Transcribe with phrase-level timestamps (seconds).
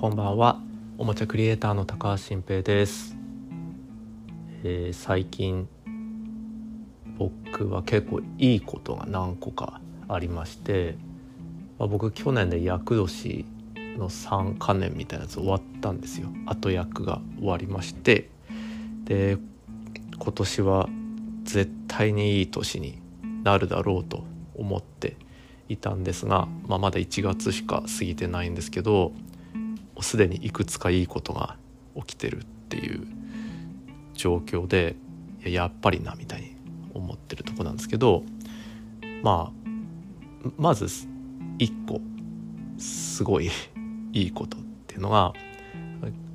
[0.00, 0.58] こんばんは。
[0.96, 3.14] おもちゃクリエイターの高橋新平です、
[4.64, 5.68] えー、最近
[7.18, 10.96] 僕は結構いいことが何個かありまして、
[11.78, 13.44] まあ、僕去年で厄年
[13.98, 16.30] の3か年みたいなやつ終わったんですよ。
[16.46, 18.30] 後役が終わりまして。
[19.04, 19.36] で
[20.18, 20.88] 今年は
[21.44, 23.02] 絶対にいい年に
[23.44, 25.18] なるだろうと思って
[25.68, 29.12] いたんですが、まあ、まだ1月しか過ぎてないんですけど
[30.02, 31.56] すでにいくつかいいことが
[31.96, 33.06] 起きてるっていう
[34.14, 34.96] 状況で
[35.44, 36.56] やっぱりなみたいに
[36.94, 38.22] 思ってるとこなんですけど
[39.22, 40.86] まあまず
[41.58, 42.00] 1個
[42.78, 43.50] すごい
[44.12, 45.32] いいことっていうのが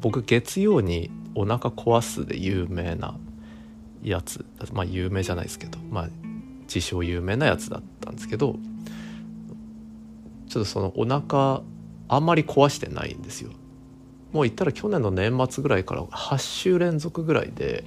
[0.00, 3.16] 僕月曜にお腹壊すで有名な
[4.02, 6.08] やつまあ有名じゃないですけどまあ
[6.62, 8.56] 自称有名なやつだったんですけど
[10.48, 11.62] ちょっとそのお腹
[12.08, 13.50] あんまり壊してないんですよ。
[14.32, 17.84] もう言ったら去年の年末ぐらいから8週連続ぐらいで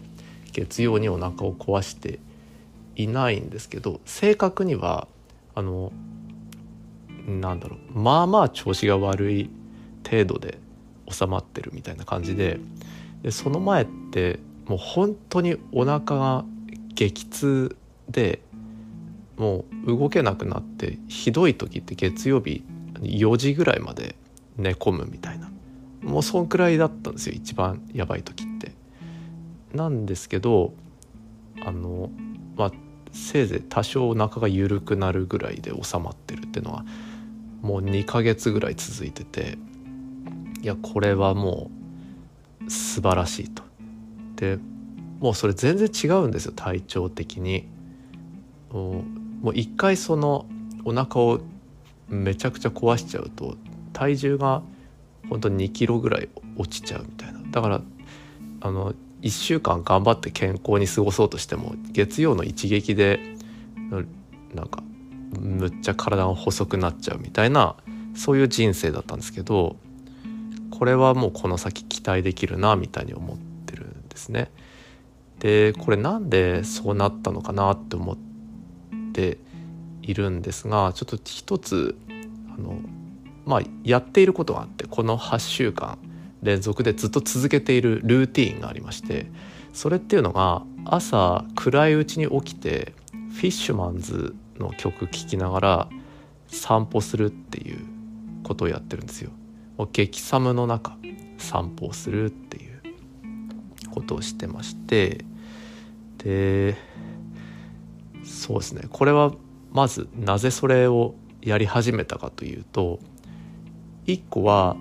[0.51, 2.19] 月曜にお腹を壊して
[2.95, 5.07] いないんですけど正確には
[5.53, 5.91] あの
[7.27, 9.49] なんだろうまあまあ調子が悪い
[10.09, 10.57] 程度で
[11.09, 12.59] 収まってるみたいな感じで
[13.21, 16.45] でその前ってもう本当にお腹が
[16.93, 17.75] 激痛
[18.09, 18.41] で
[19.37, 22.63] もう動けなくなってひどい時って月曜日
[23.01, 24.15] 4時ぐらいまで
[24.57, 25.49] 寝込むみたいな
[26.01, 28.73] もうそんくらいだったんですよ一番やばい時って。
[29.73, 30.73] なんですけど
[31.63, 32.09] あの
[32.55, 32.71] まあ
[33.11, 36.85] せいぜい多少お腹が緩くなるぐらいで収まってるっていうのは
[37.61, 39.57] もう2ヶ月ぐらい続いてて
[40.61, 41.69] いやこれはも
[42.65, 43.63] う素晴らしいと。
[44.35, 44.57] で
[45.19, 47.67] もうそれ全然違うんですよ体調的に。
[48.71, 49.03] も
[49.51, 50.45] う一回その
[50.85, 51.41] お腹を
[52.09, 53.55] めちゃくちゃ壊しちゃうと
[53.93, 54.61] 体重が
[55.29, 57.81] 本当に2キロぐらい落ちちゃうみたいなだから
[58.61, 63.19] あの1週間頑張って健康に過ごそうとしても月曜の一撃で
[64.53, 64.81] なんか
[65.39, 67.75] むっちゃ体が細くなっちゃうみたいな
[68.15, 69.75] そういう人生だったんですけど
[70.71, 74.49] これはもうこの先期待できるなみたいに思ってるんですね。
[75.39, 78.17] でこれなんでそうなったのかなって思っ
[79.13, 79.37] て
[80.09, 81.95] いるんですがちょっと一つ
[82.55, 82.79] あの
[83.45, 85.97] まあやっていることがあってこの8週間
[86.41, 89.27] 連続でずっと続けているルーティンがありまして
[89.73, 95.89] それっていうのが朝暗いうちに起きてフィッシュマンズの曲聴きながら
[96.47, 97.85] 散歩するっていう
[98.43, 99.31] ことをやってるんですよ。
[99.91, 100.97] 激寒の中
[101.37, 102.81] 散歩をするっていう
[103.91, 105.23] ことをしてまして
[106.17, 106.75] で
[108.25, 109.31] そうですねこれは
[109.71, 112.99] まずなぜそれをやり始めたかというと
[114.05, 114.75] 1個は、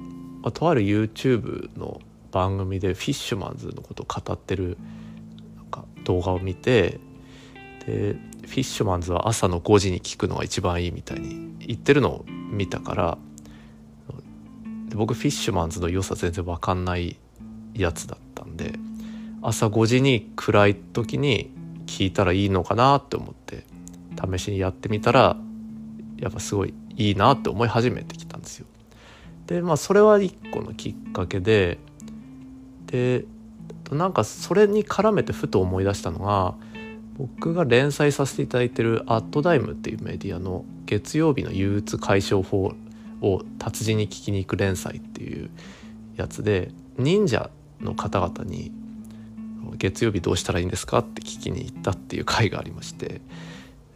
[0.55, 2.01] とある YouTube の
[2.31, 4.79] 番組でフィッシュマンズのことを語ってる
[5.57, 7.01] なんか動画を見て
[7.87, 8.17] で
[8.47, 13.19] フィッシュマンズは朝の5時に聞くのが一番いいみたいに言ってるのを見たから
[14.95, 17.19] 僕フィッシュマンズの良さ全然分かんない
[17.75, 18.73] やつだったんで
[19.43, 21.51] 朝5時に暗い時に
[21.87, 23.65] 聞いたらいいのかなって思って
[24.19, 25.37] 試しにやってみたら
[26.19, 28.67] やっぱすごいいいなって思い始めてきたんですよ。
[29.47, 31.79] でまあそれは一個のきっかけで
[32.87, 33.25] で
[33.91, 36.55] なんかそれに絡めてふと思い出したのが
[37.17, 42.73] 僕が連載させていただいてる「アットダイム」っていうメディアの月曜日の憂鬱解消法
[43.21, 45.51] を達人に聞きに行く連載っていう
[46.17, 48.73] やつで忍者の方々に
[49.79, 53.21] 「月曜日どうしたらいいんですか?」って聞きに行ったっていう回がありまして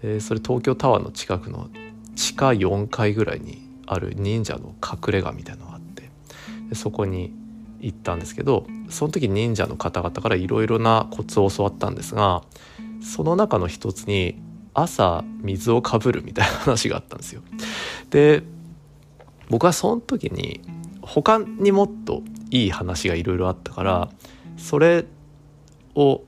[0.02, 1.70] えそれ東京タワーの近くの
[2.16, 7.32] 地下4階ぐらいにある忍者の隠れ家みたいのがあってそこに
[7.80, 12.42] 行ったんですけどその時忍者の方々からいろいろなコツを教わったんですが
[13.02, 14.40] その中の一つに
[14.74, 17.42] 朝水をかぶるみたいな話があったんですよ。
[18.10, 18.42] で
[19.50, 20.62] 僕はその時に
[21.02, 24.08] 他にもっといい話がいろいろあったから
[24.56, 25.04] それ
[25.94, 26.22] を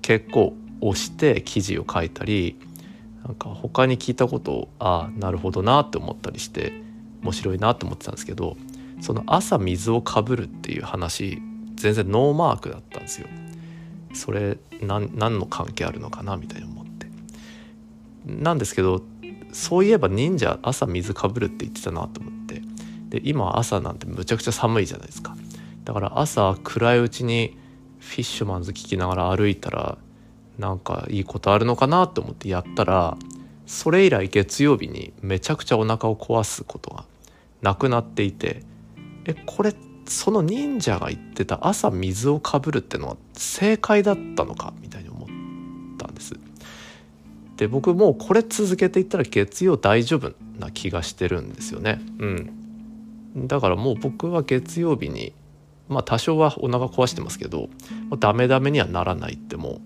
[0.00, 2.56] 結構押して記事を書いたり
[3.24, 6.72] なんか他に聞いたことああなるほどなって思ったりして
[7.22, 8.56] 面白いなって思ってたんですけど
[9.00, 11.40] その朝水をかぶるっていう話
[11.74, 13.26] 全然ノーマークだったんですよ。
[14.12, 17.06] それ何何の関係あるのかなみたいに思って。
[18.26, 19.02] なんですけど
[19.52, 22.62] そういえば忍者朝水かぶるって言ってたなと思って
[23.08, 25.36] で今朝なんてむちゃくちゃ寒いじゃないですか
[25.84, 27.56] だから朝暗いうちに
[27.98, 29.98] フィッシュマンズ聞きながら歩いたら
[30.60, 33.16] なんかいいことあるのかなと思ってやったら
[33.66, 37.04] それ以来月曜日にめちゃくちゃお腹を壊すことが
[37.62, 38.62] なくなっていて
[39.24, 39.74] えこれ
[40.06, 45.28] その忍者が言ってた朝水をかぶるってのは正解だったのかみたいに思っ
[45.98, 46.34] たんです。
[47.56, 52.00] で僕もうこれ続けていったら月曜大丈夫な気がしてるんですよね。
[52.18, 55.32] うん、だからもう僕は月曜日に
[55.88, 57.68] まあ多少はお腹壊してますけど
[58.18, 59.80] ダメダメにはならないってもう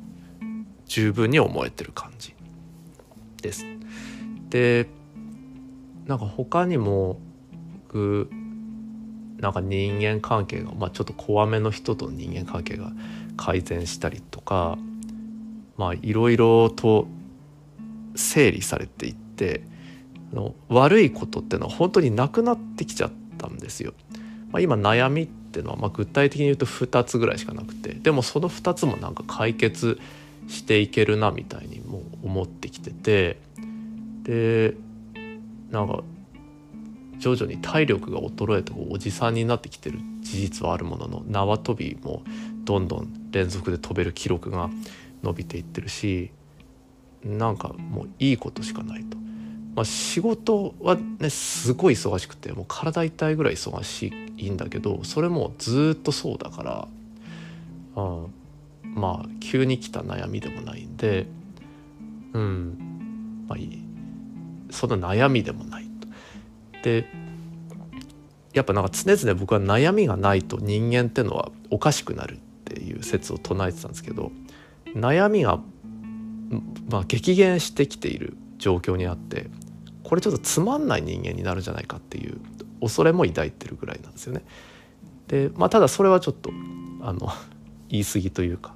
[0.87, 2.35] 十分に思えてる感じ
[3.43, 3.65] です。
[4.51, 4.89] で
[6.07, 7.19] なんか他にも
[7.89, 8.31] 僕
[9.39, 12.93] なんか人間関係が、まあ、ちょっと怖めの人と人間関係が
[13.37, 14.79] 改善したりとか
[15.77, 17.09] まあいろいろと
[18.15, 19.63] 整理されていって
[20.33, 23.93] の悪いことってのは本当になくなってきちゃったんですよ。
[24.51, 30.03] まあ、今悩みっていうのは、まあ、具体的に言うと2つぐらいしかなくてでもその2つもなんか解決して
[30.49, 33.39] していけるなみたいにも思ってきてて
[34.23, 34.75] で
[35.71, 36.03] なんか
[37.19, 42.23] 徐々に体力が衰えておじさんになってきてる事実はあるものの縄跳びも
[42.65, 44.71] どんどん連続で飛べる記録が
[45.23, 46.31] 伸びていってるし
[47.23, 49.17] なんかもういいことしかないと。
[49.75, 56.89] まあ、仕事はねすごい忙しくてもう体痛いぐらい忙しいんだけどそれもずっとそうだから、
[57.97, 58.35] うん、
[58.95, 61.27] まあ急に来た悩みでもないんで
[62.33, 63.83] うんまあいい
[64.71, 66.09] その悩みでもないと。
[66.83, 67.07] で
[68.53, 74.31] やっぱなんか常々僕は悩みがないと人間ってのはおかしくなるっていう説を唱えてたんですけど
[74.95, 75.59] 悩みが、
[76.89, 79.49] まあ、激減してきている状況にあって
[80.05, 82.39] これちょっとつまんない人間になるんじゃないかっていう
[82.81, 84.45] 恐れも抱いてるぐらいなんですよね。
[85.27, 86.51] でまあただそれはちょっと
[87.01, 87.29] あの
[87.95, 88.75] 言い過ぎというか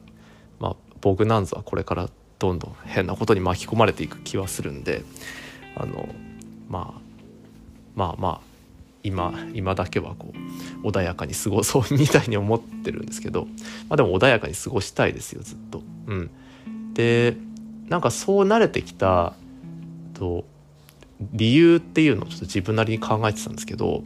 [0.61, 5.03] まあ、僕なんぞはこれからどんどん変なことに巻き込まれていく気はするんで
[5.76, 6.09] あの、
[6.69, 7.00] まあ、
[7.94, 8.41] まあまあ
[9.03, 10.32] 今今だけはこ
[10.82, 13.47] う穏やかに過ごそうみたいに思ってるんですけど、
[13.88, 15.82] まあ、でも穏やかに過ごしたいですよずっと。
[16.06, 16.31] うん、
[16.94, 17.37] で
[17.88, 19.35] なんかそう慣れてきた
[20.14, 20.44] と
[21.32, 24.03] 理由っていうのをちょっと自分なりに考えてたんですけど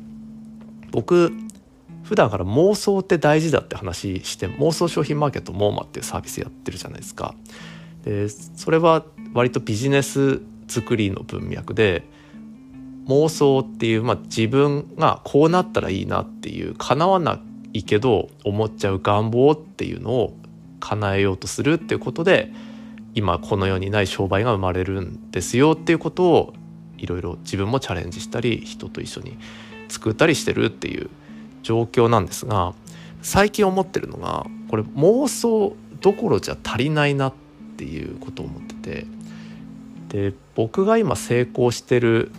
[0.90, 1.32] 僕
[2.12, 7.34] 普段から妄想って大事だって話して妄想商品マーケットモーマっていうサービスやってるじゃないですか。
[8.04, 12.06] でそれは割とビジネス作りの文脈で
[13.06, 17.40] 妄想っていう、まあ、自分がこうなったらいいなっていう叶わな
[17.72, 20.36] いけど思っちゃう願望っていうのを
[20.80, 22.52] 叶えようとするっていうことで
[23.14, 26.52] 今この世にない商売が生まれるんですよっていうことを
[26.98, 29.38] いろいろ自分もチャレンジしたり人と一緒に
[29.88, 31.08] 作ったりしてるっていう
[31.62, 32.74] 状況なんですが
[33.22, 37.32] 最近思ってるのがこれ妄想どころじゃ足りないなっ
[37.76, 39.06] ていうことを思ってて
[40.30, 42.30] で僕が今成功してる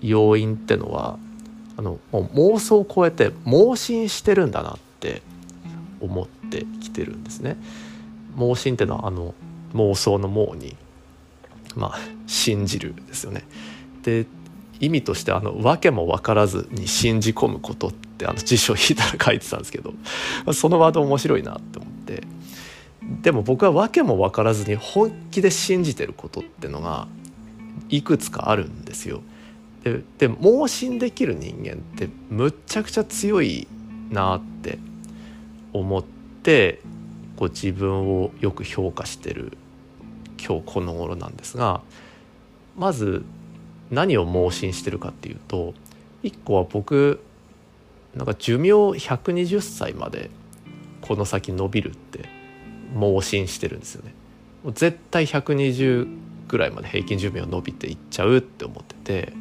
[0.00, 1.18] 要因ってのは
[1.76, 5.22] あのもう妄想を超えて盲信してるんだなって
[6.00, 7.56] 思ってきてるんですね。
[8.34, 9.34] 盲信ってのはあの
[9.74, 10.76] 妄想の盲に
[11.76, 13.44] まあ信じるですよね。
[14.02, 14.26] で
[14.80, 19.92] 意味としてあの訳も分からずに信じ込むことってあの辞書を引いたら書いてたんですけど
[20.52, 22.22] そのワード面白いなって思って
[23.22, 27.08] でも僕は訳も分からずに本気で信じてることってのが
[27.88, 29.22] いくつかあるんですよ。
[29.84, 33.66] でで盲信できる人間ってむっちゃくちゃ強い
[34.10, 34.78] なって
[35.72, 36.80] 思って
[37.36, 39.58] こう自分をよく評価してる
[40.38, 41.80] 今日この頃なんですが
[42.76, 43.24] まず
[43.90, 45.74] 何を盲信してるかっていうと
[46.22, 47.20] 1個は僕
[48.14, 50.30] なんか寿命120歳まで
[51.00, 52.28] この先伸びるって
[52.94, 54.14] 盲信してるんですよね。
[54.74, 56.08] 絶対120
[56.48, 59.32] ぐらいまで平均寿命伸びていっちゃうって思ってて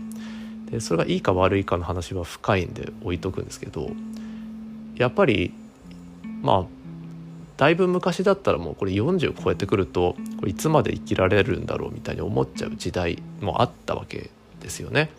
[0.72, 3.92] でそれがいいか悪いかの話は深いんで置いとくんですけど
[4.96, 5.54] やっぱり
[6.42, 6.66] まあ
[7.58, 15.12] だいぶ昔だったらもうこれ40超えてくるとこれいつまで生きられるんだろうみたいに思っちゃう時代もあったわけですよね。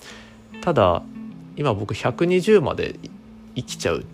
[0.63, 1.03] ただ
[1.57, 2.99] 今僕120まで
[3.55, 4.05] 生きちゃう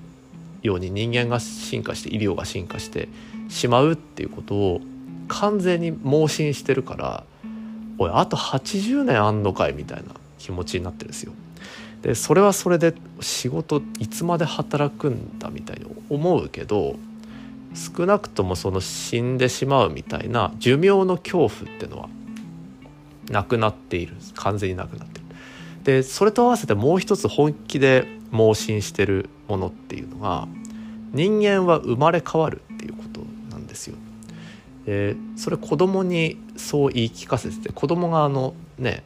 [0.63, 3.09] ように人間が進化して医療が進化して
[3.49, 4.81] しまうっていうことを
[5.29, 7.25] 完全に盲信してるから
[7.99, 11.33] おいあと80年あんのかいみたいな気持ちになってるんですよ。
[12.03, 16.95] でそれはそれで仕事いつまで働くんだみたいに思うけど
[17.75, 22.09] 少なくともその死んでしまうみたいな寿命の恐怖っていうのは
[23.31, 25.29] なくなっている完全になくなっている。
[25.85, 30.49] でそれと合わせてもう一つ本気で盲信してるものっていうのが
[31.13, 33.21] 人間は生まれ変わるっていうこと
[33.51, 33.97] なんですよ。
[34.87, 39.03] でそれ子供にそう言い聞かせてて子供があのね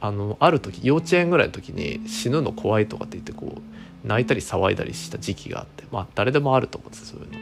[0.00, 7.38] あのある時幼稚園ぐらいの時に死ぬの怖いとかって言ってこう泣いたり騒いだりした時期があってまあ誰でもあると思うんですそういうの。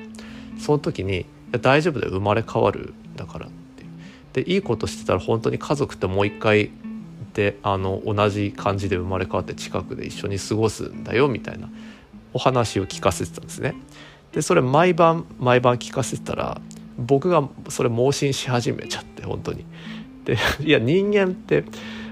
[0.60, 1.26] その時に
[1.60, 3.50] 「大丈夫だよ生まれ変わるだから」っ
[4.32, 6.70] てでいいことしてたら本当に家族ってもう一回
[7.36, 11.68] であの同じ感じで生まれ変わって近くで一緒に過ごすんだよみたいな
[12.32, 13.74] お話を聞かせてたんですね。
[14.32, 16.62] でそれ毎晩毎晩聞かせてたら
[16.96, 19.66] 僕がそれ盲信し始めちゃって本当に。
[20.24, 21.64] でいや人間って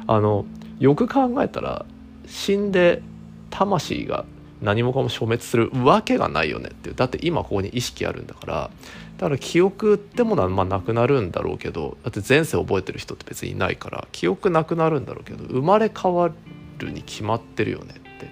[0.07, 0.45] あの
[0.78, 1.87] よく考えたら
[2.26, 3.00] 死んで
[3.49, 4.26] 魂が
[4.61, 8.71] 何もかも消滅するわけがないよねっていうだって今ここに意識あるんだから
[9.18, 16.30] だから記憶ってものはまあなくなるんだろうけどだって前世覚えてる人って別にいないから記憶なくなるんだろうけど生まれ変わ
[16.78, 18.28] るに決まってるよねって、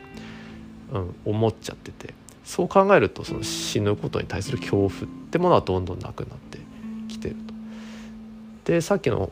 [0.93, 4.91] うん、思っちゃっててそう考えるとその死ぬことに対する恐怖っ
[5.31, 6.59] てものはどんどんなくなって
[7.09, 7.37] きてる
[8.65, 8.73] と。
[8.73, 9.31] でさっきの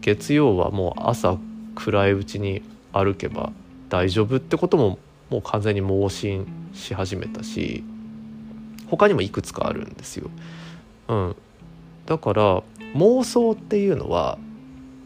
[0.00, 1.38] 月曜はもう朝
[1.74, 3.52] 暗いうちに歩けば
[3.88, 4.98] 大丈夫ってことも
[5.30, 7.84] もう完全に盲信し始めたし
[8.88, 10.30] 他にもいくつかあるんですよ。
[11.10, 11.36] うん、
[12.06, 12.62] だから
[12.94, 14.38] 妄想っていうのは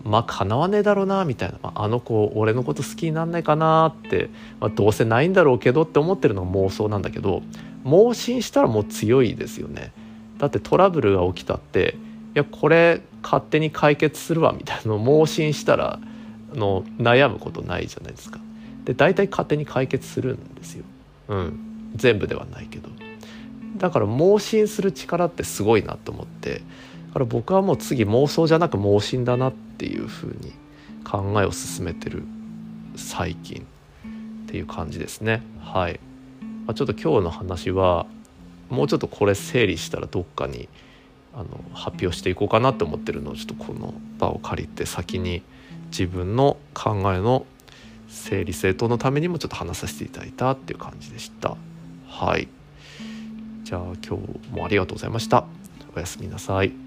[0.05, 4.29] まあ叶わねえだろうなみたいな、まあ、の子俺のこと好きになんないかなって、
[4.61, 7.43] まあ、どうせないんだろうけどって思ってるのが妄想なんだけど
[7.85, 9.93] 盲信したらもう強いですよね。
[10.39, 11.97] だってトラブルが起きたって
[12.35, 16.01] いやこれ勝手に解決するわみたいなのを盲信したら
[16.53, 18.41] の悩むことないじゃないですか。
[18.85, 20.85] で大体勝手に解決するんですよ。
[21.29, 22.91] うん、全部ではないけど。
[23.77, 26.63] だから盲信する力ってすごいなと思って
[27.09, 30.53] だから僕はもう次妄想じゃなく盲信だなっていうふうに
[31.05, 32.25] 考えを進めてる
[32.97, 33.67] 最近
[34.47, 35.43] っていう感じですね。
[35.61, 36.01] はい、
[36.67, 38.07] まあ、ちょっと今日の話は
[38.71, 40.69] もうちょっとこれ整理したらどっかに
[41.35, 45.43] あの発表していこうかなと思ってるのをちょっとこの場を借りて先に
[45.89, 47.47] 自分の考えの
[48.09, 51.57] 整理整頓のためにもちょっと話させていただいたっていう感じでした。
[52.07, 52.49] はい
[53.75, 55.45] じゃあ今日もありがとうございました。
[55.97, 56.84] おやすみなさい。